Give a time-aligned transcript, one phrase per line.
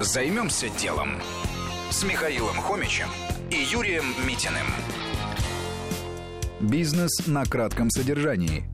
[0.00, 1.20] Займемся делом
[1.90, 3.08] с Михаилом Хомичем
[3.50, 4.66] и Юрием Митиным.
[6.60, 8.64] Бизнес на кратком содержании.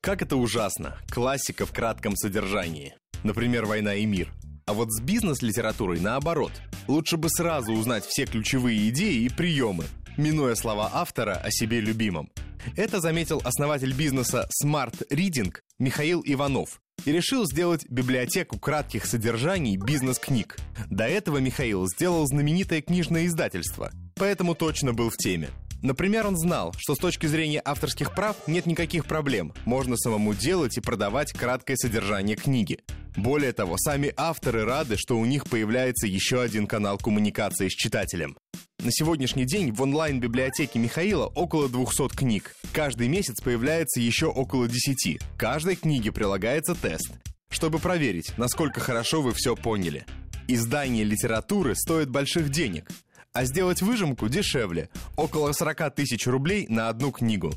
[0.00, 0.96] Как это ужасно.
[1.10, 2.94] Классика в кратком содержании.
[3.24, 4.32] Например, «Война и мир».
[4.66, 6.52] А вот с бизнес-литературой наоборот.
[6.88, 9.84] Лучше бы сразу узнать все ключевые идеи и приемы,
[10.16, 12.30] минуя слова автора о себе любимом.
[12.74, 20.56] Это заметил основатель бизнеса Smart Reading Михаил Иванов и решил сделать библиотеку кратких содержаний бизнес-книг.
[20.90, 25.50] До этого Михаил сделал знаменитое книжное издательство, поэтому точно был в теме.
[25.80, 29.52] Например, он знал, что с точки зрения авторских прав нет никаких проблем.
[29.64, 32.80] Можно самому делать и продавать краткое содержание книги.
[33.16, 38.36] Более того, сами авторы рады, что у них появляется еще один канал коммуникации с читателем.
[38.84, 42.54] На сегодняшний день в онлайн-библиотеке Михаила около 200 книг.
[42.72, 45.18] Каждый месяц появляется еще около 10.
[45.36, 47.10] Каждой книге прилагается тест,
[47.50, 50.06] чтобы проверить, насколько хорошо вы все поняли.
[50.46, 52.88] Издание литературы стоит больших денег,
[53.32, 57.52] а сделать выжимку дешевле– около 40 тысяч рублей на одну книгу.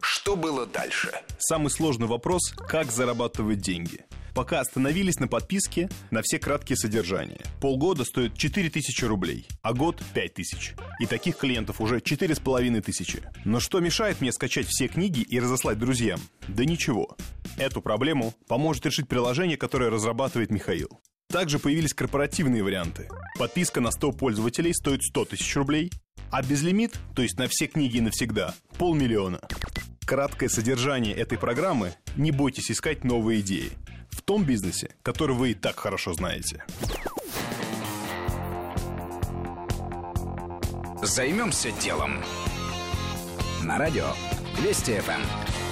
[0.00, 1.12] Что было дальше?
[1.38, 7.40] Самый сложный вопрос– как зарабатывать деньги– пока остановились на подписке на все краткие содержания.
[7.60, 10.74] Полгода стоит 4000 рублей, а год 5000.
[11.00, 13.22] И таких клиентов уже 4500.
[13.44, 16.20] Но что мешает мне скачать все книги и разослать друзьям?
[16.48, 17.16] Да ничего.
[17.56, 21.00] Эту проблему поможет решить приложение, которое разрабатывает Михаил.
[21.28, 23.08] Также появились корпоративные варианты.
[23.38, 25.92] Подписка на 100 пользователей стоит 100 тысяч рублей,
[26.30, 29.40] а безлимит, то есть на все книги навсегда, полмиллиона.
[30.04, 33.70] Краткое содержание этой программы– не бойтесь искать новые идеи
[34.30, 36.64] том бизнесе, который вы и так хорошо знаете.
[41.02, 42.22] Займемся делом.
[43.64, 44.06] На радио
[44.62, 45.69] Вести ФМ.